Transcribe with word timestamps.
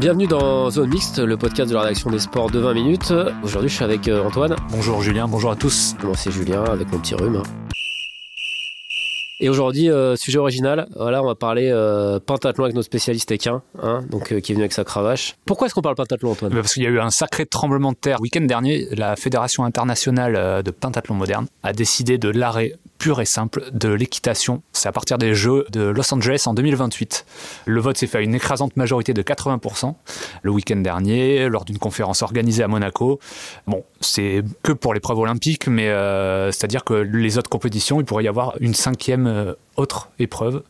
Bienvenue 0.00 0.26
dans 0.26 0.70
Zone 0.70 0.88
Mixte, 0.88 1.18
le 1.18 1.36
podcast 1.36 1.68
de 1.68 1.74
la 1.74 1.82
rédaction 1.82 2.10
des 2.10 2.18
sports 2.18 2.50
de 2.50 2.58
20 2.58 2.72
minutes. 2.72 3.12
Aujourd'hui, 3.42 3.68
je 3.68 3.74
suis 3.74 3.84
avec 3.84 4.08
euh, 4.08 4.24
Antoine. 4.24 4.56
Bonjour 4.70 5.02
Julien, 5.02 5.28
bonjour 5.28 5.50
à 5.50 5.56
tous. 5.56 5.94
Moi, 6.02 6.14
c'est 6.16 6.30
Julien 6.30 6.64
avec 6.64 6.90
mon 6.90 6.98
petit 6.98 7.14
rhume. 7.14 7.36
hein. 7.36 7.42
Et 9.42 9.48
aujourd'hui, 9.48 9.90
euh, 9.90 10.16
sujet 10.16 10.38
original. 10.38 10.86
Voilà, 10.96 11.22
on 11.22 11.26
va 11.26 11.34
parler 11.34 11.70
euh, 11.70 12.18
pentathlon 12.18 12.64
avec 12.64 12.74
notre 12.74 12.86
spécialiste 12.86 13.30
équin, 13.30 13.62
hein, 13.82 14.02
donc 14.10 14.32
euh, 14.32 14.40
qui 14.40 14.52
est 14.52 14.54
venu 14.54 14.62
avec 14.64 14.72
sa 14.72 14.84
cravache. 14.84 15.36
Pourquoi 15.44 15.66
est-ce 15.66 15.74
qu'on 15.74 15.82
parle 15.82 15.96
pentathlon, 15.96 16.32
Antoine? 16.32 16.52
Parce 16.52 16.74
qu'il 16.74 16.82
y 16.82 16.86
a 16.86 16.90
eu 16.90 17.00
un 17.00 17.10
sacré 17.10 17.44
tremblement 17.44 17.92
de 17.92 17.96
terre. 17.96 18.20
Week-end 18.20 18.42
dernier, 18.42 18.86
la 18.92 19.16
Fédération 19.16 19.64
internationale 19.64 20.62
de 20.62 20.70
pentathlon 20.70 21.14
moderne 21.14 21.46
a 21.62 21.72
décidé 21.72 22.16
de 22.18 22.28
l'arrêt 22.30 22.74
pur 23.00 23.20
et 23.20 23.24
simple 23.24 23.64
de 23.72 23.88
l'équitation. 23.88 24.62
C'est 24.72 24.86
à 24.86 24.92
partir 24.92 25.16
des 25.16 25.34
Jeux 25.34 25.64
de 25.72 25.80
Los 25.80 26.12
Angeles 26.12 26.44
en 26.46 26.52
2028. 26.52 27.24
Le 27.64 27.80
vote 27.80 27.96
s'est 27.96 28.06
fait 28.06 28.18
à 28.18 28.20
une 28.20 28.34
écrasante 28.34 28.76
majorité 28.76 29.14
de 29.14 29.22
80% 29.22 29.94
le 30.42 30.50
week-end 30.50 30.76
dernier, 30.76 31.48
lors 31.48 31.64
d'une 31.64 31.78
conférence 31.78 32.20
organisée 32.20 32.62
à 32.62 32.68
Monaco. 32.68 33.18
Bon, 33.66 33.84
c'est 34.00 34.42
que 34.62 34.72
pour 34.72 34.92
l'épreuve 34.92 35.18
olympique, 35.18 35.66
mais 35.66 35.88
euh, 35.88 36.52
c'est-à-dire 36.52 36.84
que 36.84 36.92
les 36.92 37.38
autres 37.38 37.48
compétitions, 37.48 38.00
il 38.00 38.04
pourrait 38.04 38.24
y 38.24 38.28
avoir 38.28 38.54
une 38.60 38.74
cinquième 38.74 39.26
euh, 39.26 39.54
autre 39.80 40.10
épreuve. 40.18 40.62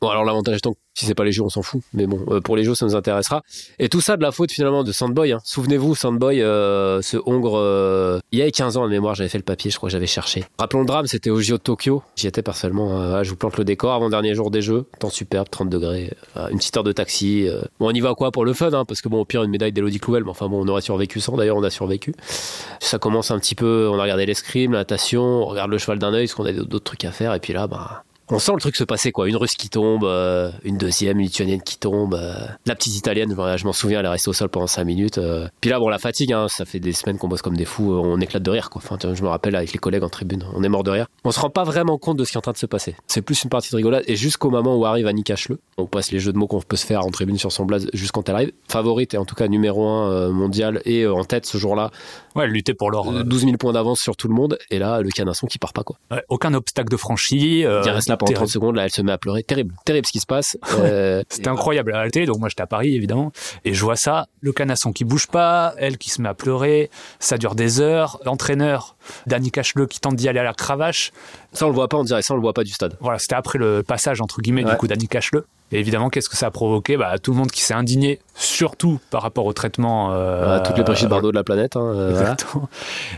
Bon, 0.00 0.08
alors 0.08 0.24
l'avantage 0.24 0.58
étant 0.58 0.74
si 0.96 1.04
c'est 1.04 1.14
pas 1.14 1.24
les 1.24 1.32
jeux, 1.32 1.42
on 1.42 1.50
s'en 1.50 1.60
fout. 1.60 1.82
Mais 1.92 2.06
bon, 2.06 2.24
euh, 2.30 2.40
pour 2.40 2.56
les 2.56 2.64
jeux, 2.64 2.74
ça 2.74 2.86
nous 2.86 2.96
intéressera. 2.96 3.42
Et 3.78 3.90
tout 3.90 4.00
ça 4.00 4.16
de 4.16 4.22
la 4.22 4.32
faute 4.32 4.50
finalement 4.50 4.82
de 4.82 4.92
Sandboy. 4.92 5.32
Hein. 5.32 5.40
Souvenez-vous, 5.44 5.94
Sandboy, 5.94 6.40
euh, 6.40 7.02
ce 7.02 7.18
Hongre, 7.26 7.58
euh, 7.58 8.18
il 8.32 8.38
y 8.38 8.42
a 8.42 8.50
15 8.50 8.78
ans 8.78 8.84
de 8.84 8.90
mémoire, 8.90 9.14
j'avais 9.14 9.28
fait 9.28 9.36
le 9.36 9.44
papier, 9.44 9.70
je 9.70 9.76
crois 9.76 9.88
que 9.88 9.92
j'avais 9.92 10.06
cherché. 10.06 10.44
Rappelons 10.58 10.80
le 10.80 10.86
drame, 10.86 11.06
c'était 11.06 11.28
au 11.28 11.38
JO 11.38 11.58
de 11.58 11.62
Tokyo. 11.62 12.02
J'y 12.16 12.26
étais 12.26 12.40
personnellement. 12.40 13.22
je 13.22 13.28
vous 13.28 13.36
plante 13.36 13.58
le 13.58 13.64
décor 13.64 13.92
avant 13.92 14.08
dernier 14.08 14.34
jour 14.34 14.50
des 14.50 14.62
jeux. 14.62 14.86
Temps 14.98 15.10
superbe, 15.10 15.48
30 15.50 15.68
degrés. 15.68 16.14
une 16.50 16.56
petite 16.56 16.74
heure 16.78 16.84
de 16.84 16.92
taxi. 16.92 17.46
Bon, 17.78 17.88
on 17.88 17.92
y 17.92 18.00
va 18.00 18.14
quoi 18.14 18.30
pour 18.30 18.46
le 18.46 18.54
fun, 18.54 18.72
hein, 18.72 18.86
parce 18.86 19.02
que 19.02 19.10
bon, 19.10 19.20
au 19.20 19.24
pire, 19.26 19.42
une 19.42 19.50
médaille 19.50 19.72
d'Elodie 19.72 20.00
Clouvel. 20.00 20.24
Mais 20.24 20.30
enfin 20.30 20.48
bon, 20.48 20.64
on 20.64 20.68
aurait 20.68 20.80
survécu 20.80 21.20
sans. 21.20 21.36
D'ailleurs, 21.36 21.58
on 21.58 21.62
a 21.62 21.70
survécu. 21.70 22.14
Ça 22.80 22.98
commence 22.98 23.30
un 23.30 23.38
petit 23.38 23.54
peu. 23.54 23.86
On 23.92 23.98
a 23.98 24.02
regardé 24.02 24.24
l'escrime, 24.24 24.72
la 24.72 24.78
natation, 24.78 25.22
on 25.22 25.44
regarde 25.44 25.70
le 25.70 25.76
cheval 25.76 25.98
d'un 25.98 26.14
œil, 26.14 26.26
parce 26.26 26.34
qu'on 26.34 26.46
a 26.46 26.52
d'autres 26.52 26.84
trucs 26.84 27.04
à 27.04 27.12
faire. 27.12 27.34
Et 27.34 27.40
puis 27.40 27.52
là, 27.52 27.66
bah. 27.66 28.04
On 28.28 28.40
sent 28.40 28.52
le 28.54 28.60
truc 28.60 28.74
se 28.74 28.82
passer 28.82 29.12
quoi, 29.12 29.28
une 29.28 29.36
russe 29.36 29.54
qui 29.54 29.68
tombe, 29.68 30.02
euh, 30.04 30.50
une 30.64 30.76
deuxième, 30.78 31.18
une 31.20 31.26
lituanienne 31.26 31.62
qui 31.62 31.78
tombe, 31.78 32.14
euh, 32.14 32.34
la 32.66 32.74
petite 32.74 32.96
italienne, 32.96 33.32
je 33.56 33.64
m'en 33.64 33.72
souviens, 33.72 34.00
elle 34.00 34.06
est 34.06 34.08
restée 34.08 34.28
au 34.30 34.32
sol 34.32 34.48
pendant 34.48 34.66
5 34.66 34.82
minutes. 34.84 35.18
euh. 35.18 35.46
Puis 35.60 35.70
là 35.70 35.78
bon 35.78 35.88
la 35.88 35.98
fatigue, 36.00 36.32
hein, 36.32 36.48
ça 36.48 36.64
fait 36.64 36.80
des 36.80 36.92
semaines 36.92 37.18
qu'on 37.18 37.28
bosse 37.28 37.42
comme 37.42 37.56
des 37.56 37.64
fous, 37.64 37.92
on 37.92 38.20
éclate 38.20 38.42
de 38.42 38.50
rire 38.50 38.68
quoi. 38.68 38.82
Enfin, 38.84 38.98
je 39.14 39.22
me 39.22 39.28
rappelle 39.28 39.54
avec 39.54 39.72
les 39.72 39.78
collègues 39.78 40.02
en 40.02 40.08
tribune, 40.08 40.44
on 40.54 40.64
est 40.64 40.68
mort 40.68 40.82
de 40.82 40.90
rire. 40.90 41.06
On 41.22 41.30
se 41.30 41.38
rend 41.38 41.50
pas 41.50 41.62
vraiment 41.62 41.98
compte 41.98 42.16
de 42.16 42.24
ce 42.24 42.32
qui 42.32 42.36
est 42.36 42.38
en 42.38 42.42
train 42.42 42.50
de 42.52 42.56
se 42.56 42.66
passer. 42.66 42.96
C'est 43.06 43.22
plus 43.22 43.44
une 43.44 43.50
partie 43.50 43.70
de 43.70 43.76
rigolade 43.76 44.02
et 44.08 44.16
jusqu'au 44.16 44.50
moment 44.50 44.74
où 44.76 44.84
arrive 44.86 45.06
Annie 45.06 45.22
Cacheleux, 45.22 45.60
on 45.78 45.86
passe 45.86 46.10
les 46.10 46.18
jeux 46.18 46.32
de 46.32 46.38
mots 46.38 46.48
qu'on 46.48 46.60
peut 46.60 46.74
se 46.76 46.84
faire 46.86 47.06
en 47.06 47.10
tribune 47.10 47.38
sur 47.38 47.52
son 47.52 47.64
blaze 47.64 47.86
jusqu'à 47.94 48.14
quand 48.16 48.28
elle 48.28 48.34
arrive. 48.34 48.52
Favorite 48.68 49.14
et 49.14 49.18
en 49.18 49.24
tout 49.24 49.34
cas 49.36 49.46
numéro 49.46 49.86
1 49.86 50.30
mondial 50.30 50.80
et 50.84 51.06
en 51.06 51.22
tête 51.24 51.46
ce 51.46 51.58
jour-là, 51.58 51.90
Ouais, 52.34 52.46
lutter 52.48 52.74
pour 52.74 52.90
l'or. 52.90 53.10
euh, 53.12 53.22
12 53.22 53.42
000 53.44 53.56
points 53.56 53.72
d'avance 53.72 54.00
sur 54.00 54.16
tout 54.16 54.26
le 54.28 54.34
monde 54.34 54.58
et 54.70 54.78
là 54.80 55.00
le 55.00 55.10
canasson 55.10 55.46
qui 55.46 55.58
part 55.58 55.72
pas 55.72 55.84
quoi. 55.84 55.96
ouais, 56.10 56.24
aucun 56.28 56.52
obstacle 56.54 56.88
de 56.90 56.96
franchi. 56.96 57.60
Il 57.60 57.66
reste 57.66 58.10
là 58.16 58.18
pendant 58.18 58.28
terrible. 58.28 58.46
30 58.46 58.48
secondes, 58.52 58.76
là 58.76 58.84
elle 58.84 58.90
se 58.90 59.02
met 59.02 59.12
à 59.12 59.18
pleurer, 59.18 59.42
terrible, 59.42 59.74
terrible 59.84 60.06
ce 60.06 60.12
qui 60.12 60.20
se 60.20 60.26
passe. 60.26 60.56
Euh, 60.78 61.22
C'était 61.30 61.48
incroyable 61.48 61.94
à 61.94 62.04
la 62.04 62.10
télé, 62.10 62.26
donc 62.26 62.38
moi 62.38 62.48
j'étais 62.48 62.62
à 62.62 62.66
Paris 62.66 62.94
évidemment, 62.94 63.32
et 63.64 63.72
je 63.74 63.82
vois 63.82 63.96
ça, 63.96 64.26
le 64.40 64.52
canasson 64.52 64.92
qui 64.92 65.04
bouge 65.04 65.26
pas, 65.26 65.74
elle 65.78 65.96
qui 65.98 66.10
se 66.10 66.20
met 66.20 66.28
à 66.28 66.34
pleurer, 66.34 66.90
ça 67.18 67.38
dure 67.38 67.54
des 67.54 67.80
heures, 67.80 68.18
l'entraîneur, 68.24 68.96
Danny 69.26 69.50
Cacheleux 69.50 69.86
qui 69.86 70.00
tente 70.00 70.16
d'y 70.16 70.28
aller 70.28 70.38
à 70.40 70.44
la 70.44 70.52
cravache, 70.54 71.12
Ça, 71.52 71.64
on 71.66 71.68
le 71.68 71.74
voit 71.74 71.88
pas, 71.88 71.96
on 71.96 72.04
dirait 72.04 72.22
ça, 72.22 72.34
on 72.34 72.36
le 72.36 72.42
voit 72.42 72.52
pas 72.52 72.64
du 72.64 72.72
stade. 72.72 72.96
voilà, 73.00 73.18
c'était 73.18 73.34
après 73.36 73.58
le 73.58 73.82
passage 73.82 74.20
entre 74.20 74.40
guillemets 74.42 74.64
Ouais. 74.64 74.70
du 74.72 74.76
coup 74.76 74.86
Danny 74.86 75.08
Cacheleux, 75.08 75.46
et 75.72 75.78
évidemment 75.80 76.08
qu'est-ce 76.10 76.28
que 76.28 76.36
ça 76.36 76.46
a 76.46 76.50
provoqué? 76.50 76.96
Bah, 76.96 77.18
Tout 77.18 77.32
le 77.32 77.38
monde 77.38 77.50
qui 77.50 77.62
s'est 77.62 77.74
indigné, 77.74 78.20
surtout 78.34 79.00
par 79.10 79.22
rapport 79.22 79.46
au 79.46 79.52
traitement... 79.52 80.12
euh, 80.12 80.44
Voilà, 80.44 80.60
toutes 80.60 80.76
les 80.78 80.84
Brigitte 80.84 81.08
Bardot 81.08 81.30
de 81.30 81.36
la 81.36 81.44
planète. 81.44 81.76
hein, 81.76 81.92
euh, 81.94 82.10
voilà. 82.14 82.36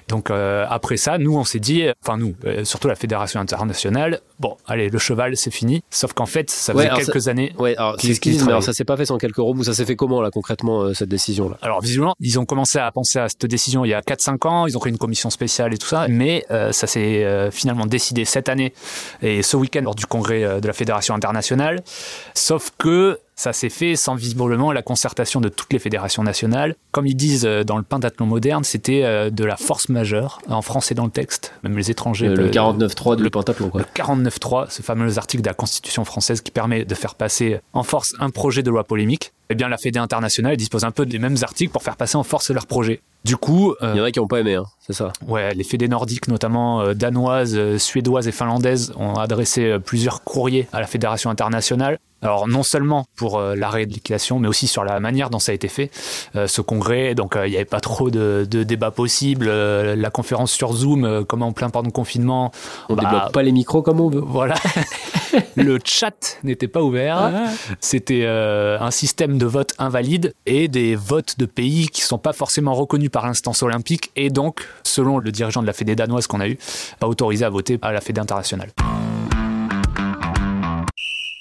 Donc 0.09 0.31
euh, 0.31 0.65
après 0.69 0.97
ça, 0.97 1.19
nous 1.19 1.37
on 1.37 1.45
s'est 1.45 1.59
dit, 1.61 1.85
enfin 2.05 2.17
nous, 2.17 2.35
euh, 2.45 2.65
surtout 2.65 2.89
la 2.89 2.95
fédération 2.95 3.41
internationale, 3.41 4.21
bon, 4.41 4.57
allez, 4.67 4.89
le 4.89 4.99
cheval 4.99 5.37
c'est 5.37 5.51
fini. 5.51 5.83
Sauf 5.91 6.13
qu'en 6.13 6.27
fait, 6.27 6.51
ça 6.51 6.73
faisait 6.73 6.89
quelques 6.97 7.29
années. 7.29 7.53
Ouais, 7.59 7.77
alors 7.77 7.97
c'est 7.99 8.09
ce 8.09 8.13
qui 8.15 8.21
qu'ils 8.21 8.33
disent, 8.33 8.43
mais 8.45 8.51
alors 8.51 8.63
ça 8.63 8.73
s'est 8.73 8.85
pas 8.85 8.97
fait 8.97 9.05
sans 9.07 9.19
quelques 9.19 9.37
remous. 9.37 9.65
Ça 9.65 9.75
s'est 9.75 9.85
fait 9.85 9.97
comment 9.97 10.21
là 10.23 10.31
concrètement 10.31 10.83
euh, 10.83 10.95
cette 10.95 11.09
décision 11.09 11.49
là 11.49 11.57
Alors 11.63 11.81
visiblement, 11.81 12.15
ils 12.21 12.39
ont 12.39 12.45
commencé 12.47 12.79
à 12.79 12.91
penser 12.91 13.19
à 13.19 13.29
cette 13.29 13.47
décision 13.47 13.85
il 13.85 13.89
y 13.89 13.95
a 13.95 14.01
4-5 14.01 14.47
ans, 14.49 14.67
ils 14.67 14.77
ont 14.77 14.81
créé 14.81 14.93
une 14.93 14.99
commission 14.99 15.31
spéciale 15.31 15.75
et 15.75 15.79
tout 15.79 15.87
ça, 15.87 16.07
mais 16.09 16.45
euh, 16.51 16.73
ça 16.73 16.87
s'est 16.87 17.25
euh, 17.25 17.51
finalement 17.51 17.87
décidé 17.87 18.25
cette 18.25 18.49
année 18.49 18.73
et 19.23 19.43
ce 19.43 19.57
week-end 19.57 19.81
lors 19.83 19.95
du 19.95 20.07
congrès 20.07 20.45
euh, 20.45 20.61
de 20.61 20.67
la 20.67 20.73
Fédération 20.73 21.15
internationale. 21.15 21.83
Sauf 22.39 22.71
que 22.79 23.19
ça 23.35 23.53
s'est 23.53 23.69
fait 23.69 23.95
sans 23.97 24.15
visiblement 24.15 24.73
la 24.73 24.83
concertation 24.83 25.41
de 25.41 25.49
toutes 25.49 25.73
les 25.73 25.79
fédérations 25.79 26.23
nationales. 26.23 26.75
Comme 26.93 27.07
ils 27.07 27.15
disent 27.17 27.47
euh, 27.47 27.63
dans 27.65 27.77
le 27.77 27.83
pentathlon 27.85 28.27
moderne, 28.27 28.65
c'était 28.65 29.03
euh, 29.05 29.31
de 29.31 29.45
la 29.45 29.57
force 29.57 29.89
majeure, 29.89 30.41
en 30.49 30.63
français 30.63 30.95
dans 30.95 31.05
le 31.05 31.11
texte, 31.11 31.53
même 31.63 31.77
les 31.77 31.91
étrangers. 31.91 32.27
Euh, 32.27 32.35
Le 32.35 32.51
peuvent- 32.51 32.51
49.3 32.51 33.17
du 33.17 33.23
le- 33.25 33.31
pentathlon 33.31 33.71
quoi. 33.71 33.81
le 33.83 33.87
49.3, 33.95 34.71
ce 34.71 34.83
fameux 34.83 35.19
article 35.19 35.43
de 35.43 35.49
la 35.49 35.55
Constitution 35.55 36.05
française 36.05 36.41
qui 36.41 36.51
permet 36.51 36.85
de 36.85 36.95
faire 36.95 37.15
passer 37.15 37.61
en 37.73 37.83
force 37.83 38.15
un 38.21 38.31
projet 38.31 38.63
de 38.63 38.71
loi 38.71 38.85
polémique, 38.85 39.33
eh 39.51 39.55
bien 39.55 39.69
la 39.69 39.79
Fédé 39.79 39.99
internationale 39.99 40.57
dispose 40.57 40.85
un 40.85 40.91
peu 40.91 41.07
des 41.07 41.19
mêmes 41.19 41.37
articles 41.43 41.73
pour 41.73 41.83
faire 41.83 41.97
passer 41.97 42.17
en 42.17 42.23
force 42.23 42.51
leur 42.51 42.67
projet. 42.67 43.01
Du 43.25 43.37
coup, 43.37 43.75
euh, 43.83 43.93
Il 43.95 43.99
y 43.99 44.01
en 44.01 44.05
a 44.05 44.11
qui 44.13 44.21
ont 44.21 44.29
pas 44.29 44.41
aimé, 44.41 44.55
hein, 44.55 44.65
c'est 44.79 44.93
ça. 44.93 45.13
ouais, 45.27 45.53
les 45.55 45.65
fédés 45.65 45.89
nordiques, 45.89 46.29
notamment 46.29 46.81
euh, 46.81 46.95
danoises, 46.95 47.57
euh, 47.57 47.77
suédoises 47.77 48.29
et 48.29 48.33
finlandaises, 48.33 48.93
ont 48.97 49.15
adressé 49.15 49.79
plusieurs 49.85 50.23
courriers 50.23 50.69
à 50.73 50.81
la 50.81 50.87
Fédération 50.87 51.29
internationale. 51.29 51.99
Alors 52.23 52.49
non 52.49 52.63
seulement 52.65 53.07
pour 53.17 53.41
l'arrêt 53.41 53.87
de 53.87 53.93
liquidation, 53.93 54.41
mais 54.41 54.49
aussi 54.49 54.67
sur 54.67 54.83
la 54.83 54.99
manière 54.99 55.31
dont 55.31 55.39
ça 55.39 55.53
a 55.53 55.55
été 55.55 55.69
fait, 55.69 55.93
ce 56.35 56.61
congrès. 56.61 57.15
Donc 57.15 57.37
il 57.45 57.49
n'y 57.51 57.55
avait 57.55 57.65
pas 57.65 57.79
trop 57.79 58.11
de, 58.11 58.45
de 58.51 58.65
débats 58.65 58.91
possibles. 58.91 59.49
La 59.49 60.11
conférence 60.11 60.51
sur 60.51 60.73
Zoom, 60.73 61.25
comme 61.27 61.43
en 61.43 61.53
plein 61.53 61.71
pendant 61.71 61.87
le 61.87 61.93
confinement, 61.93 62.51
On 62.89 62.97
bah, 62.97 63.05
débloque 63.05 63.33
pas 63.33 63.43
les 63.45 63.53
micros 63.53 63.83
comme 63.83 64.01
on 64.01 64.11
veut. 64.11 64.21
voilà. 64.21 64.57
le 65.57 65.79
chat 65.85 66.39
n'était 66.45 66.69
pas 66.69 66.83
ouvert. 66.83 67.33
C'était 67.81 68.23
euh, 68.25 68.79
un 68.81 68.91
système 68.91 69.39
de 69.39 69.47
vote 69.47 69.75
invalide 69.79 70.35
et 70.47 70.69
des 70.69 70.95
votes 70.95 71.39
de 71.39 71.47
pays 71.47 71.89
qui 71.89 72.03
sont 72.03 72.19
pas 72.19 72.33
forcément 72.33 72.75
reconnus 72.75 73.11
par 73.11 73.27
l'instance 73.27 73.63
olympique 73.63 74.11
et 74.17 74.31
donc, 74.31 74.67
selon 74.83 75.19
le 75.19 75.33
dirigeant 75.33 75.63
de 75.63 75.67
la 75.67 75.73
Fédé 75.73 75.95
danoise 75.95 76.27
qu'on 76.27 76.41
a 76.41 76.49
eu, 76.49 76.59
pas 76.99 77.07
autorisé 77.07 77.45
à 77.45 77.51
voter 77.51 77.79
à 77.83 77.93
la 77.93 78.01
Fédé 78.01 78.21
internationale. 78.21 78.71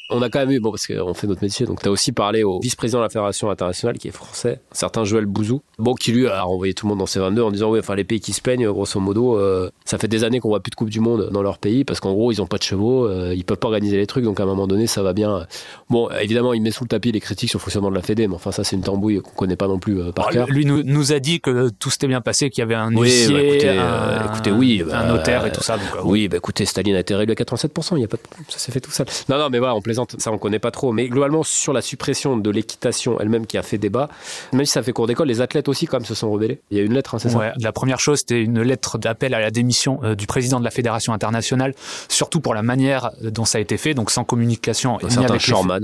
On 0.09 0.21
a 0.21 0.29
quand 0.29 0.39
même 0.39 0.51
eu, 0.51 0.59
bon, 0.59 0.71
parce 0.71 0.87
qu'on 0.87 1.13
fait 1.13 1.27
notre 1.27 1.43
métier, 1.43 1.65
donc 1.65 1.81
tu 1.81 1.89
as 1.89 1.91
aussi 1.91 2.13
parlé 2.13 2.43
au 2.43 2.59
vice-président 2.61 2.99
de 2.99 3.03
la 3.03 3.09
Fédération 3.09 3.49
internationale, 3.49 3.97
qui 3.97 4.07
est 4.07 4.11
français, 4.11 4.61
un 4.71 4.75
certain 4.75 5.03
Joël 5.03 5.25
Bouzou, 5.25 5.61
bon, 5.79 5.95
qui 5.95 6.13
lui 6.13 6.27
a 6.27 6.41
renvoyé 6.43 6.73
tout 6.73 6.85
le 6.85 6.89
monde 6.91 6.99
dans 6.99 7.05
ses 7.05 7.19
22 7.19 7.41
en 7.41 7.51
disant, 7.51 7.71
oui, 7.71 7.79
enfin, 7.79 7.93
les 7.95 8.05
pays 8.05 8.21
qui 8.21 8.31
se 8.31 8.41
plaignent, 8.41 8.69
grosso 8.71 8.99
modo, 9.01 9.37
euh, 9.37 9.69
ça 9.83 9.97
fait 9.97 10.07
des 10.07 10.23
années 10.23 10.39
qu'on 10.39 10.47
voit 10.47 10.61
plus 10.61 10.69
de 10.69 10.75
Coupe 10.75 10.89
du 10.89 11.01
Monde 11.01 11.29
dans 11.31 11.41
leur 11.41 11.57
pays, 11.57 11.83
parce 11.83 11.99
qu'en 11.99 12.13
gros, 12.13 12.31
ils 12.31 12.41
ont 12.41 12.47
pas 12.47 12.57
de 12.57 12.63
chevaux, 12.63 13.05
euh, 13.05 13.33
ils 13.35 13.43
peuvent 13.43 13.57
pas 13.57 13.67
organiser 13.67 13.97
les 13.97 14.07
trucs, 14.07 14.23
donc 14.23 14.39
à 14.39 14.43
un 14.43 14.45
moment 14.45 14.65
donné, 14.67 14.87
ça 14.87 15.03
va 15.03 15.11
bien. 15.11 15.45
Bon, 15.89 16.09
évidemment, 16.21 16.53
il 16.53 16.61
met 16.61 16.71
sous 16.71 16.85
le 16.85 16.89
tapis 16.89 17.11
les 17.11 17.19
critiques 17.19 17.49
sur 17.49 17.59
le 17.59 17.63
fonctionnement 17.63 17.89
de 17.89 17.95
la 17.95 18.01
Fédé, 18.01 18.27
mais 18.29 18.35
enfin, 18.35 18.53
ça, 18.53 18.63
c'est 18.63 18.77
une 18.77 18.83
tambouille 18.83 19.21
qu'on 19.21 19.31
connaît 19.31 19.57
pas 19.57 19.67
non 19.67 19.77
plus 19.79 19.99
euh, 19.99 20.11
par 20.13 20.27
Alors, 20.27 20.45
cœur. 20.45 20.55
lui 20.55 20.65
nous, 20.65 20.83
nous 20.83 21.11
a 21.11 21.19
dit 21.19 21.41
que 21.41 21.67
tout 21.69 21.89
s'était 21.89 22.07
bien 22.07 22.21
passé, 22.21 22.49
qu'il 22.49 22.61
y 22.61 22.63
avait 22.63 22.75
un 22.75 22.93
Oui, 22.95 23.07
huissier, 23.09 23.33
bah, 23.33 23.41
écoutez, 23.41 23.69
un, 23.69 23.81
euh, 23.81 24.31
écoutez, 24.31 24.51
oui, 24.51 24.83
bah, 24.87 24.99
un 24.99 25.07
notaire 25.07 25.45
et 25.45 25.51
tout 25.51 25.63
ça. 25.63 25.75
Donc, 25.77 25.87
euh, 25.97 26.01
Oui, 26.05 26.29
bah 26.29 26.37
écoutez, 26.37 26.65
Staline 26.65 26.95
a 26.95 26.99
été 26.99 27.13
réélu 27.13 27.33
à 27.33 27.35
87%, 27.35 27.95
il 27.95 27.99
n'y 27.99 28.05
a 28.05 28.07
pas 28.07 28.15
de 28.17 28.21
ça 28.49 28.57
s'est 28.59 28.71
fait 28.71 28.79
tout 28.79 28.91
seul. 28.91 29.05
Non, 29.27 29.37
non, 29.37 29.49
mais 29.49 29.59
voilà, 29.59 29.75
on 29.75 29.81
plaisante, 29.81 29.96
ça 30.17 30.31
on 30.31 30.37
connaît 30.37 30.59
pas 30.59 30.71
trop. 30.71 30.91
Mais 30.91 31.07
globalement, 31.07 31.43
sur 31.43 31.73
la 31.73 31.81
suppression 31.81 32.37
de 32.37 32.49
l'équitation 32.49 33.19
elle-même 33.19 33.45
qui 33.45 33.57
a 33.57 33.63
fait 33.63 33.77
débat, 33.77 34.09
même 34.53 34.65
si 34.65 34.71
ça 34.71 34.83
fait 34.83 34.93
cours 34.93 35.07
d'école, 35.07 35.27
les 35.27 35.41
athlètes 35.41 35.67
aussi 35.67 35.85
quand 35.85 35.97
même 35.97 36.05
se 36.05 36.15
sont 36.15 36.31
rebellés. 36.31 36.59
Il 36.71 36.77
y 36.77 36.81
a 36.81 36.83
une 36.83 36.93
lettre, 36.93 37.15
hein, 37.15 37.19
c'est 37.19 37.29
ça? 37.29 37.37
Ouais, 37.37 37.51
la 37.59 37.71
première 37.71 37.99
chose, 37.99 38.19
c'était 38.19 38.41
une 38.41 38.61
lettre 38.61 38.97
d'appel 38.97 39.33
à 39.33 39.39
la 39.39 39.51
démission 39.51 39.99
euh, 40.03 40.15
du 40.15 40.27
président 40.27 40.59
de 40.59 40.65
la 40.65 40.71
Fédération 40.71 41.13
internationale, 41.13 41.73
surtout 42.09 42.39
pour 42.39 42.53
la 42.53 42.61
manière 42.61 43.11
dont 43.21 43.45
ça 43.45 43.57
a 43.57 43.61
été 43.61 43.77
fait, 43.77 43.93
donc 43.93 44.11
sans 44.11 44.23
communication, 44.23 44.97
Un 45.03 45.07
ni 45.07 45.17
avec 45.17 45.31
les, 45.31 45.39
Shorman. 45.39 45.83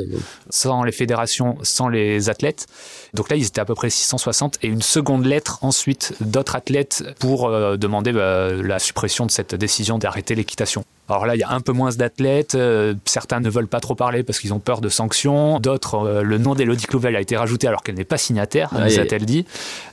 sans 0.50 0.84
les 0.84 0.92
fédérations, 0.92 1.58
sans 1.62 1.88
les 1.88 2.30
athlètes. 2.30 2.68
Donc 3.14 3.30
là, 3.30 3.36
ils 3.36 3.46
étaient 3.46 3.62
à 3.62 3.66
peu 3.66 3.76
près 3.76 3.90
660 3.90 4.60
et 4.62 4.68
une 4.68 4.82
seconde 4.82 5.26
lettre 5.26 5.60
ensuite 5.62 6.14
d'autres 6.22 6.56
athlètes 6.56 7.04
pour 7.20 7.48
euh, 7.48 7.78
demander 7.78 8.12
bah, 8.12 8.52
la 8.52 8.80
suppression 8.80 9.26
de 9.26 9.32
cette 9.32 9.56
décision 9.56 9.98
d'arrêter 9.98 10.36
l'équitation. 10.36 10.86
Alors 11.10 11.26
là, 11.26 11.36
il 11.36 11.40
y 11.40 11.44
a 11.44 11.52
un 11.52 11.60
peu 11.60 11.74
moins 11.74 11.90
d'athlètes. 11.92 12.56
euh, 12.56 12.94
certains 13.06 13.40
ne 13.40 13.50
veulent 13.50 13.68
pas 13.68 13.80
trop 13.82 13.94
parler 13.94 14.24
parce 14.24 14.40
qu'ils 14.40 14.54
ont 14.54 14.60
peur 14.60 14.80
de 14.82 14.90
sanctions. 14.90 15.60
D'autres, 15.60 15.96
euh, 15.96 16.22
le 16.24 16.38
nom 16.38 16.56
d'Elodie 16.56 16.86
Clouvel 16.86 17.16
a 17.16 17.22
été 17.22 17.36
rajouté 17.36 17.68
alors 17.68 17.84
qu'elle 17.84 17.96
n'est 17.96 18.06
pas 18.06 18.18
signataire, 18.18 18.70
nous 18.74 18.80
aïe. 18.80 19.00
a-t-elle 19.00 19.26
dit. 19.26 19.46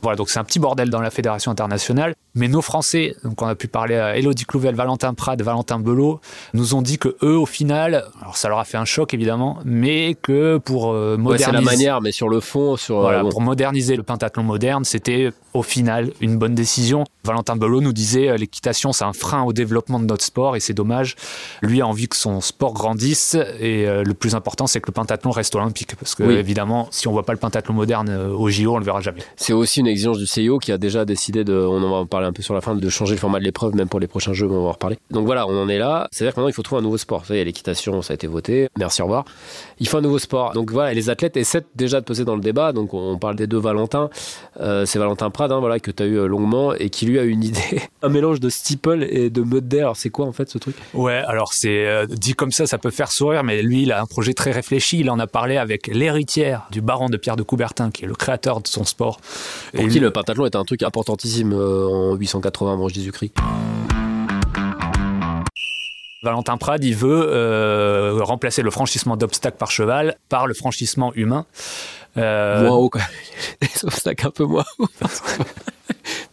Voilà, 0.02 0.16
donc 0.16 0.30
c'est 0.30 0.38
un 0.38 0.44
petit 0.44 0.60
bordel 0.60 0.88
dans 0.88 1.00
la 1.00 1.10
fédération 1.10 1.50
internationale. 1.50 2.14
Mais 2.36 2.46
nos 2.46 2.62
Français, 2.62 3.16
donc 3.24 3.42
on 3.42 3.46
a 3.46 3.56
pu 3.56 3.66
parler 3.66 3.96
à 3.96 4.16
Elodie 4.16 4.44
Clouvel, 4.44 4.76
Valentin 4.76 5.14
Prade, 5.14 5.42
Valentin 5.42 5.80
Belot, 5.80 6.20
nous 6.54 6.74
ont 6.74 6.82
dit 6.82 6.96
que 6.96 7.16
eux, 7.22 7.36
au 7.36 7.46
final, 7.46 8.04
alors 8.22 8.36
ça 8.36 8.48
leur 8.48 8.60
a 8.60 8.64
fait 8.64 8.76
un 8.78 8.84
choc 8.84 9.12
évidemment, 9.12 9.58
mais 9.64 10.16
que 10.22 10.58
pour 10.58 10.92
euh, 10.92 11.16
Ouais, 11.16 11.38
c'est 11.38 11.46
moderniser, 11.46 11.52
la 11.52 11.60
manière, 11.60 12.00
mais 12.00 12.12
sur 12.12 12.28
le 12.28 12.38
fond, 12.38 12.76
sur. 12.76 13.00
voilà, 13.00 13.18
euh, 13.18 13.22
bon. 13.24 13.30
pour 13.30 13.40
moderniser 13.40 13.96
le 13.96 14.04
pentathlon 14.04 14.44
moderne, 14.44 14.84
c'était 14.84 15.32
au 15.54 15.64
final 15.64 16.12
une 16.20 16.38
bonne 16.38 16.54
décision. 16.54 17.04
Valentin 17.24 17.56
Belot 17.56 17.80
nous 17.80 17.92
disait 17.92 18.28
euh, 18.28 18.36
l'équitation, 18.36 18.92
c'est 18.92 19.04
un 19.04 19.12
frein 19.12 19.42
au 19.42 19.52
développement 19.52 19.98
de 20.00 20.04
notre 20.04 20.24
sport 20.24 20.56
et 20.56 20.60
c'est 20.60 20.74
dommage. 20.74 21.16
Lui 21.62 21.80
a 21.80 21.86
envie 21.86 22.08
que 22.08 22.16
son 22.16 22.40
sport 22.40 22.72
grandisse 22.72 23.36
et 23.58 23.86
euh, 23.86 24.02
le 24.04 24.14
plus 24.14 24.34
important, 24.34 24.66
c'est 24.66 24.80
que 24.80 24.88
le 24.88 24.92
pentathlon 24.92 25.30
reste 25.30 25.54
olympique 25.54 25.96
parce 25.96 26.14
que 26.14 26.22
Oui. 26.22 26.34
évidemment, 26.34 26.88
si 26.90 27.08
on 27.08 27.12
voit 27.12 27.24
pas 27.24 27.32
le 27.32 27.38
pentathlon 27.38 27.74
moderne 27.74 28.08
euh, 28.08 28.28
au 28.28 28.48
JO, 28.48 28.74
on 28.74 28.78
le 28.78 28.84
verra 28.84 29.00
jamais. 29.00 29.20
C'est 29.36 29.52
aussi 29.52 29.80
une 29.80 29.86
exigence 29.86 30.18
du 30.18 30.26
CIO 30.26 30.58
qui 30.58 30.72
a 30.72 30.78
déjà 30.78 31.04
décidé 31.04 31.44
de, 31.44 31.54
on 31.54 31.82
en 31.82 31.90
va 31.90 31.96
en 31.96 32.06
parler 32.06 32.26
un 32.26 32.32
peu 32.32 32.42
sur 32.42 32.54
la 32.54 32.60
fin, 32.60 32.74
de 32.74 32.88
changer 32.88 33.14
le 33.14 33.20
format 33.20 33.38
de 33.38 33.44
l'épreuve, 33.44 33.74
même 33.74 33.88
pour 33.88 34.00
les 34.00 34.06
prochains 34.08 34.32
jeux, 34.32 34.46
on 34.46 34.62
va 34.62 34.68
en 34.68 34.72
reparler. 34.72 34.98
Donc 35.10 35.26
voilà, 35.26 35.46
on 35.46 35.56
en 35.62 35.68
est 35.68 35.78
là. 35.78 36.08
C'est-à-dire 36.12 36.34
que 36.34 36.40
maintenant, 36.40 36.48
il 36.48 36.54
faut 36.54 36.62
trouver 36.62 36.80
un 36.80 36.82
nouveau 36.84 36.98
sport. 36.98 37.26
Ça 37.26 37.34
y 37.36 37.38
est, 37.38 37.44
l'équitation, 37.44 38.02
ça 38.02 38.12
a 38.12 38.14
été 38.14 38.26
voté. 38.26 38.68
Merci, 38.78 39.02
au 39.02 39.04
revoir. 39.04 39.24
Il 39.78 39.88
faut 39.88 39.98
un 39.98 40.02
nouveau 40.02 40.18
sport. 40.18 40.52
Donc 40.52 40.70
voilà, 40.72 40.94
les 40.94 41.10
athlètes 41.10 41.36
essaient 41.36 41.64
déjà 41.74 42.00
de 42.00 42.04
peser 42.04 42.24
dans 42.24 42.34
le 42.34 42.40
débat. 42.40 42.72
Donc 42.72 42.94
on 42.94 43.18
parle 43.18 43.36
des 43.36 43.46
deux 43.46 43.58
Valentin. 43.58 44.10
Euh, 44.60 44.86
c'est 44.86 44.98
Valentin 44.98 45.30
Prade, 45.30 45.52
hein, 45.52 45.60
voilà, 45.60 45.78
que 45.80 45.90
tu 45.90 46.02
as 46.02 46.06
eu 46.06 46.26
longuement 46.26 46.74
et 46.74 46.90
qui 46.90 47.06
lui 47.06 47.18
a 47.20 47.24
une 47.24 47.44
idée. 47.44 47.82
un 48.02 48.08
mélange 48.08 48.40
de 48.40 48.48
steeple 48.48 49.06
et 49.08 49.30
de 49.30 49.42
mud 49.42 49.68
day. 49.68 49.78
Alors 49.80 49.96
c'est 49.96 50.10
quoi 50.10 50.26
en 50.26 50.32
fait 50.32 50.50
ce 50.50 50.58
truc? 50.58 50.74
Ouais, 50.94 51.22
alors 51.26 51.52
c'est 51.52 51.86
euh, 51.86 52.06
dit 52.06 52.34
comme 52.34 52.52
ça, 52.52 52.66
ça 52.66 52.78
peut 52.78 52.90
faire 52.90 53.12
sourire, 53.12 53.44
mais 53.44 53.62
lui, 53.62 53.82
il 53.82 53.92
a 53.92 54.00
un 54.00 54.06
projet 54.06 54.34
très 54.34 54.50
réfléchi. 54.50 54.98
Il 55.00 55.10
en 55.10 55.18
a 55.18 55.26
parlé 55.26 55.56
avec 55.56 55.86
l'héritière 55.86 56.66
du 56.70 56.80
baron 56.80 57.08
de 57.08 57.16
Pierre 57.16 57.36
de 57.36 57.42
Coubertin, 57.42 57.90
qui 57.90 58.04
est 58.04 58.08
le 58.08 58.14
créateur 58.14 58.60
de 58.60 58.66
son 58.68 58.84
sport. 58.84 59.18
Pour 59.72 59.80
Et 59.80 59.86
qui 59.88 59.94
lui- 59.94 60.00
le 60.00 60.10
pentathlon 60.10 60.46
est 60.46 60.56
un 60.56 60.64
truc 60.64 60.82
importantissime 60.82 61.52
euh, 61.52 61.86
en 61.86 62.14
880 62.14 62.72
avant 62.72 62.88
Jésus-Christ? 62.88 63.34
Valentin 66.22 66.58
Prade, 66.58 66.84
il 66.84 66.94
veut 66.94 67.28
euh, 67.30 68.18
remplacer 68.20 68.60
le 68.60 68.70
franchissement 68.70 69.16
d'obstacles 69.16 69.56
par 69.56 69.70
cheval 69.70 70.16
par 70.28 70.46
le 70.46 70.52
franchissement 70.52 71.12
humain. 71.14 71.46
Euh, 72.18 72.66
moins 72.66 72.76
haut 72.76 72.90
même. 72.94 73.04
Les 73.62 73.68
obstacles 73.84 74.26
un 74.26 74.30
peu 74.30 74.44
moins 74.44 74.64
haut. 74.78 74.86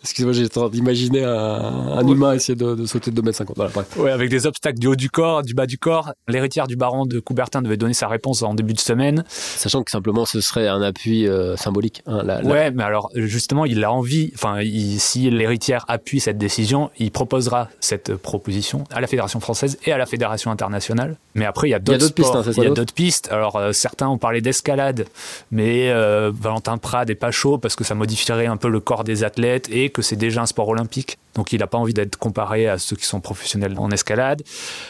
Excusez-moi, 0.07 0.33
j'ai 0.33 0.47
train 0.49 0.69
d'imaginer 0.69 1.23
un, 1.23 1.31
un 1.33 2.07
humain 2.07 2.33
essayer 2.33 2.55
de, 2.55 2.75
de 2.75 2.85
sauter 2.85 3.11
de 3.11 3.21
2m50. 3.21 3.51
Voilà, 3.55 3.71
bref. 3.73 3.87
Ouais, 3.97 4.11
avec 4.11 4.29
des 4.29 4.47
obstacles 4.47 4.79
du 4.79 4.87
haut 4.87 4.95
du 4.95 5.09
corps, 5.09 5.43
du 5.43 5.53
bas 5.53 5.65
du 5.65 5.77
corps. 5.77 6.11
L'héritière 6.27 6.67
du 6.67 6.75
baron 6.75 7.05
de 7.05 7.19
Coubertin 7.19 7.61
devait 7.61 7.77
donner 7.77 7.93
sa 7.93 8.07
réponse 8.07 8.41
en 8.43 8.53
début 8.53 8.73
de 8.73 8.79
semaine. 8.79 9.23
Sachant 9.27 9.83
que 9.83 9.91
simplement 9.91 10.25
ce 10.25 10.39
serait 10.41 10.67
un 10.67 10.81
appui 10.81 11.27
euh, 11.27 11.55
symbolique. 11.57 12.01
hein, 12.07 12.21
la- 12.23 12.41
la- 12.41 12.47
Ouais, 12.49 12.71
mais 12.71 12.83
alors 12.83 13.09
justement, 13.15 13.65
il 13.65 13.83
a 13.83 13.91
envie, 13.91 14.31
enfin, 14.35 14.59
si 14.97 15.29
l'héritière 15.29 15.85
appuie 15.87 16.19
cette 16.19 16.37
décision, 16.37 16.89
il 16.97 17.11
proposera 17.11 17.67
cette 17.79 18.15
proposition 18.15 18.85
à 18.91 19.01
la 19.01 19.07
Fédération 19.07 19.39
française 19.39 19.77
et 19.85 19.91
à 19.91 19.97
la 19.97 20.05
Fédération 20.05 20.51
internationale. 20.51 21.17
Mais 21.35 21.45
après, 21.45 21.67
il 21.67 21.71
y 21.71 21.75
a 21.75 21.79
d'autres 21.79 22.13
pistes, 22.13 22.33
hein, 22.35 22.41
il 22.45 22.47
y 22.47 22.59
a 22.61 22.63
d'autres 22.63 22.75
d'autres 22.75 22.93
pistes. 22.93 23.29
Alors 23.31 23.55
euh, 23.57 23.71
certains 23.73 24.07
ont 24.07 24.17
parlé 24.17 24.41
d'escalade, 24.41 25.05
mais 25.51 25.89
euh, 25.89 26.31
Valentin 26.33 26.77
Prade 26.77 27.09
est 27.09 27.15
pas 27.15 27.31
chaud 27.31 27.57
parce 27.57 27.75
que 27.75 27.83
ça 27.83 27.95
modifierait 27.95 28.45
un 28.47 28.57
peu 28.57 28.69
le 28.69 28.79
corps 28.79 29.03
des 29.03 29.23
athlètes 29.23 29.67
et 29.71 29.89
que 29.97 30.03
c'est 30.03 30.15
déjà 30.15 30.43
un 30.43 30.45
sport 30.45 30.69
olympique. 30.69 31.17
Donc 31.37 31.53
il 31.53 31.59
n'a 31.59 31.67
pas 31.67 31.77
envie 31.77 31.93
d'être 31.93 32.17
comparé 32.17 32.67
à 32.67 32.77
ceux 32.77 32.95
qui 32.95 33.05
sont 33.05 33.21
professionnels 33.21 33.75
en 33.77 33.89
escalade. 33.91 34.41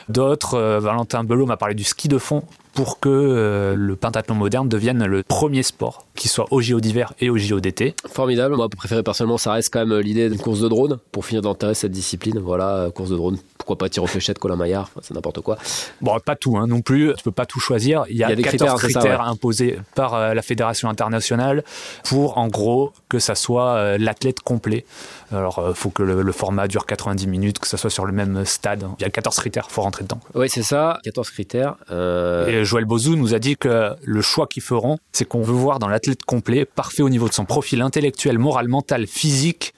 D'autres, 0.10 0.56
euh, 0.56 0.80
Valentin 0.80 1.24
Belot 1.24 1.46
m'a 1.46 1.58
parlé 1.58 1.76
du 1.76 1.84
ski 1.84 2.08
de 2.08 2.18
fond 2.18 2.44
pour 2.74 3.00
que 3.00 3.10
euh, 3.10 3.76
le 3.76 3.96
pentathlon 3.96 4.36
moderne 4.36 4.70
devienne 4.70 5.04
le 5.06 5.24
premier 5.24 5.64
sport 5.64 6.06
qui 6.18 6.28
soit 6.28 6.46
au 6.52 6.62
JO 6.62 6.80
d'hiver 6.80 7.14
et 7.20 7.30
au 7.30 7.38
JO 7.38 7.60
d'été. 7.60 7.96
Formidable. 8.08 8.56
Moi, 8.56 8.70
préféré 8.70 9.02
personnellement, 9.02 9.38
ça 9.38 9.54
reste 9.54 9.74
quand 9.74 9.86
même 9.86 10.00
l'idée 10.00 10.30
d'une 10.30 10.40
course 10.40 10.60
de 10.60 10.68
drone 10.68 10.98
pour 11.12 11.26
finir 11.26 11.42
d'enterrer 11.42 11.74
cette 11.74 11.92
discipline. 11.92 12.40
Voilà, 12.40 12.76
euh, 12.76 12.92
course 12.92 13.10
de 13.10 13.16
drone. 13.16 13.38
Pourquoi 13.58 13.78
pas 13.78 13.90
tir 13.90 14.04
aux 14.04 14.08
fléchettes, 14.08 14.40
Colin 14.40 14.56
Maillard, 14.56 14.84
enfin, 14.84 15.00
c'est 15.04 15.14
n'importe 15.14 15.42
quoi. 15.42 15.58
Bon, 16.02 16.18
pas 16.20 16.36
tout 16.36 16.58
hein, 16.58 16.68
non 16.68 16.82
plus, 16.82 17.14
tu 17.18 17.24
peux 17.24 17.32
pas 17.32 17.46
tout 17.46 17.60
choisir. 17.60 18.06
Il 18.10 18.18
y 18.18 18.24
a, 18.24 18.28
Il 18.28 18.30
y 18.30 18.34
a 18.34 18.36
des 18.36 18.44
14 18.44 18.60
critères, 18.60 18.78
critères, 18.78 19.02
c'est 19.02 19.18
ça, 19.18 19.24
ouais. 19.24 19.30
imposés 19.30 19.80
par 19.96 20.14
euh, 20.14 20.34
la 20.34 20.42
Fédération 20.42 20.90
internationale 20.90 21.64
pour, 22.04 22.38
en 22.38 22.48
gros, 22.48 22.92
que 23.10 23.20
ça 23.20 23.36
soit 23.36 23.76
euh, 23.76 23.98
l'athlète 24.00 24.42
complet. 24.42 24.86
Alors, 25.32 25.64
il 25.70 25.76
faut 25.76 25.90
que 25.90 26.04
le, 26.04 26.22
le 26.22 26.32
format 26.38 26.68
dure 26.68 26.86
90 26.86 27.28
minutes, 27.28 27.60
que 27.60 27.68
ça 27.68 27.78
soit 27.78 27.90
sur 27.90 28.06
le 28.06 28.14
même 28.14 28.46
stade. 28.46 28.88
Il 29.00 29.02
y 29.02 29.06
a 29.06 29.10
14 29.10 29.36
critères, 29.38 29.70
faut 29.72 29.82
rentrer 29.82 30.04
dedans. 30.04 30.20
Oui, 30.36 30.50
c'est 30.50 30.64
ça. 30.64 31.00
14 31.04 31.30
critères. 31.32 31.76
Euh, 31.92 32.48
Et 32.48 32.66
Joël 32.66 32.86
Bozou 32.86 33.16
nous 33.16 33.34
a 33.34 33.40
dit 33.40 33.58
que 33.58 33.96
le 34.04 34.22
choix 34.22 34.48
qu'ils 34.48 34.64
feront, 34.64 34.98
c'est 35.12 35.26
qu'on 35.26 35.42
veut 35.42 35.54
voir 35.54 35.80
dans 35.80 35.88
l'athlète 35.88 36.24
complet, 36.24 36.66
parfait 36.66 37.02
au 37.04 37.10
niveau 37.10 37.28
de 37.28 37.34
son 37.34 37.46
profil 37.46 37.82
intellectuel, 37.82 38.38
moral, 38.38 38.68
mental, 38.68 39.08
physique, 39.08 39.74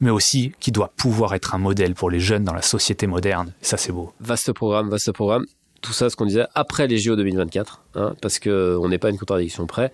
mais 0.00 0.10
aussi 0.10 0.52
qui 0.60 0.72
doit 0.72 0.90
pouvoir 0.96 1.34
être 1.34 1.54
un 1.54 1.58
modèle 1.58 1.94
pour 1.94 2.10
les 2.10 2.20
jeunes 2.20 2.44
dans 2.44 2.54
la 2.54 2.62
société 2.62 3.06
moderne. 3.06 3.52
Et 3.62 3.64
ça, 3.64 3.76
c'est 3.76 3.92
beau. 3.92 4.12
Vaste 4.20 4.52
programme, 4.52 4.88
vaste 4.90 5.12
programme. 5.12 5.46
Tout 5.80 5.92
ça, 5.92 6.10
ce 6.10 6.16
qu'on 6.16 6.26
disait 6.26 6.44
après 6.54 6.86
les 6.86 6.98
JO 6.98 7.16
2024, 7.16 7.82
hein, 7.94 8.14
parce 8.20 8.38
que 8.38 8.76
on 8.80 8.88
n'est 8.88 8.98
pas 8.98 9.10
une 9.10 9.18
contradiction 9.18 9.66
près. 9.66 9.90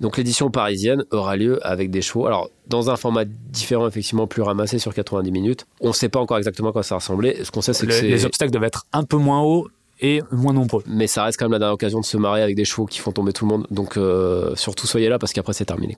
Donc 0.00 0.18
l'édition 0.18 0.50
parisienne 0.50 1.04
aura 1.10 1.36
lieu 1.36 1.64
avec 1.66 1.90
des 1.90 2.02
chevaux. 2.02 2.26
Alors 2.26 2.50
dans 2.66 2.90
un 2.90 2.96
format 2.96 3.24
différent, 3.24 3.88
effectivement 3.88 4.26
plus 4.26 4.42
ramassé 4.42 4.78
sur 4.78 4.92
90 4.92 5.30
minutes. 5.32 5.66
On 5.80 5.88
ne 5.88 5.92
sait 5.92 6.08
pas 6.08 6.20
encore 6.20 6.38
exactement 6.38 6.70
à 6.70 6.72
quoi 6.72 6.82
ça 6.82 6.96
va 6.96 6.98
ressembler. 6.98 7.42
Ce 7.42 7.50
qu'on 7.50 7.62
sait, 7.62 7.72
c'est 7.72 7.86
que 7.86 7.92
les 7.92 8.24
obstacles 8.26 8.52
doivent 8.52 8.64
être 8.64 8.86
un 8.92 9.04
peu 9.04 9.16
moins 9.16 9.40
hauts 9.42 9.68
et 10.00 10.22
moins 10.30 10.52
nombreux. 10.52 10.82
mais 10.86 11.06
ça 11.06 11.24
reste 11.24 11.38
quand 11.38 11.44
même 11.44 11.52
la 11.52 11.58
dernière 11.58 11.74
occasion 11.74 12.00
de 12.00 12.04
se 12.06 12.16
marier 12.16 12.42
avec 12.42 12.56
des 12.56 12.64
chevaux 12.64 12.86
qui 12.86 12.98
font 12.98 13.12
tomber 13.12 13.32
tout 13.32 13.44
le 13.44 13.50
monde. 13.50 13.66
Donc 13.70 13.96
euh, 13.96 14.54
surtout 14.56 14.86
soyez 14.86 15.08
là 15.08 15.18
parce 15.18 15.32
qu'après 15.32 15.52
c'est 15.52 15.66
terminé. 15.66 15.96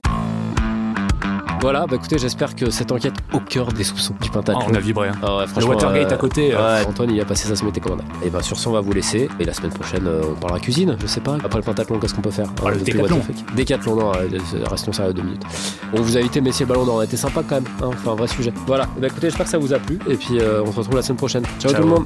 Voilà, 1.63 1.87
bah 1.87 1.95
écoutez, 1.95 2.17
j'espère 2.17 2.57
que 2.57 2.69
cette 2.69 2.91
enquête 2.91 3.13
au 3.31 3.39
cœur 3.39 3.67
des 3.71 3.85
soupçons 3.85 4.13
du 4.19 4.27
Ah, 4.29 4.33
pentathlon. 4.33 4.65
on 4.69 4.73
a 4.73 4.79
vibré. 4.81 5.07
hein. 5.07 5.13
Ah 5.23 5.37
ouais, 5.37 5.41
Le 5.43 5.47
franchement, 5.47 5.69
Watergate 5.69 6.11
euh, 6.11 6.15
à 6.15 6.17
côté. 6.17 6.53
euh, 6.53 6.57
Ouais, 6.81 6.85
Antoine, 6.85 7.09
il 7.11 7.21
a 7.21 7.23
passé 7.23 7.47
sa 7.47 7.55
semaine 7.55 7.71
commande. 7.79 8.01
Et 8.21 8.29
bah 8.29 8.41
sur 8.43 8.57
ce, 8.57 8.67
on 8.67 8.73
va 8.73 8.81
vous 8.81 8.91
laisser. 8.91 9.29
Et 9.39 9.45
la 9.45 9.53
semaine 9.53 9.71
prochaine, 9.71 10.05
euh, 10.05 10.23
on 10.29 10.33
parlera 10.37 10.59
cuisine, 10.59 10.97
je 10.99 11.07
sais 11.07 11.21
pas. 11.21 11.35
Après 11.41 11.59
le 11.59 11.63
pentathlon, 11.63 11.99
qu'est-ce 11.99 12.13
qu'on 12.15 12.21
peut 12.21 12.31
faire? 12.31 12.47
Ah, 12.65 12.69
le 12.71 12.79
depuis 12.79 12.91
décathlon. 12.91 13.21
Décathlon, 13.55 13.95
non, 13.95 14.11
euh, 14.13 14.27
restons 14.69 14.91
sérieux 14.91 15.13
deux 15.13 15.21
minutes. 15.23 15.43
On 15.93 16.01
vous 16.01 16.17
a 16.17 16.19
invité 16.19 16.41
Messier 16.41 16.65
Ballon 16.65 16.83
d'Or, 16.85 16.95
on 16.95 16.99
a 16.99 17.05
été 17.05 17.15
sympa 17.15 17.41
quand 17.47 17.55
même. 17.55 17.65
hein, 17.81 17.91
enfin, 17.93 18.11
un 18.11 18.15
vrai 18.15 18.27
sujet. 18.27 18.51
Voilà, 18.67 18.85
bah 18.97 19.07
écoutez, 19.07 19.27
j'espère 19.27 19.45
que 19.45 19.51
ça 19.51 19.57
vous 19.57 19.71
a 19.73 19.79
plu. 19.79 19.99
Et 20.09 20.17
puis, 20.17 20.39
euh, 20.41 20.61
on 20.65 20.71
se 20.73 20.79
retrouve 20.79 20.97
la 20.97 21.01
semaine 21.01 21.17
prochaine. 21.17 21.43
Ciao, 21.61 21.71
Ciao. 21.71 21.81
tout 21.81 21.87
le 21.87 21.93
monde. 21.93 22.05